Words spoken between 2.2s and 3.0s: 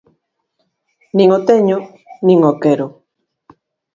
nin o quero.